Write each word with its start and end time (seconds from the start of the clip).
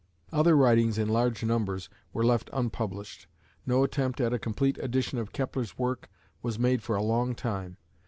Other 0.31 0.57
writings 0.57 0.97
in 0.97 1.09
large 1.09 1.43
numbers 1.43 1.87
were 2.11 2.25
left 2.25 2.49
unpublished. 2.53 3.27
No 3.67 3.83
attempt 3.83 4.19
at 4.19 4.33
a 4.33 4.39
complete 4.39 4.79
edition 4.79 5.19
of 5.19 5.31
Kepler's 5.31 5.77
works 5.77 6.09
was 6.41 6.57
made 6.57 6.81
for 6.81 6.95
a 6.95 7.03
long 7.03 7.35
time. 7.35 7.77